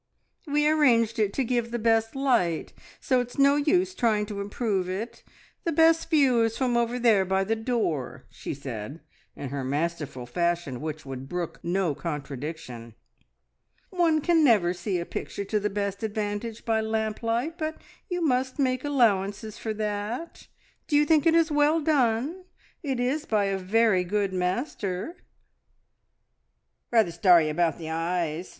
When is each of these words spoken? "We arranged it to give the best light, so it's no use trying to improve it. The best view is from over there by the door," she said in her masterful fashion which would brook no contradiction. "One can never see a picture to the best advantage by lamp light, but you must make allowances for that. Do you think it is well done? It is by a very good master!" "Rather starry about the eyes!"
"We 0.47 0.67
arranged 0.67 1.19
it 1.19 1.31
to 1.33 1.43
give 1.43 1.69
the 1.69 1.77
best 1.77 2.15
light, 2.15 2.73
so 2.99 3.19
it's 3.19 3.37
no 3.37 3.55
use 3.55 3.93
trying 3.93 4.25
to 4.25 4.41
improve 4.41 4.89
it. 4.89 5.23
The 5.63 5.71
best 5.71 6.09
view 6.09 6.41
is 6.41 6.57
from 6.57 6.75
over 6.75 6.97
there 6.97 7.23
by 7.23 7.43
the 7.43 7.55
door," 7.55 8.25
she 8.31 8.55
said 8.55 9.01
in 9.35 9.49
her 9.49 9.63
masterful 9.63 10.25
fashion 10.25 10.81
which 10.81 11.05
would 11.05 11.29
brook 11.29 11.59
no 11.61 11.93
contradiction. 11.93 12.95
"One 13.91 14.21
can 14.21 14.43
never 14.43 14.73
see 14.73 14.97
a 14.97 15.05
picture 15.05 15.45
to 15.45 15.59
the 15.59 15.69
best 15.69 16.01
advantage 16.01 16.65
by 16.65 16.81
lamp 16.81 17.21
light, 17.21 17.59
but 17.59 17.79
you 18.09 18.25
must 18.25 18.57
make 18.57 18.83
allowances 18.83 19.59
for 19.59 19.71
that. 19.75 20.47
Do 20.87 20.95
you 20.95 21.05
think 21.05 21.27
it 21.27 21.35
is 21.35 21.51
well 21.51 21.79
done? 21.79 22.45
It 22.81 22.99
is 22.99 23.27
by 23.27 23.43
a 23.45 23.57
very 23.59 24.03
good 24.03 24.33
master!" 24.33 25.17
"Rather 26.89 27.11
starry 27.11 27.49
about 27.49 27.77
the 27.77 27.91
eyes!" 27.91 28.49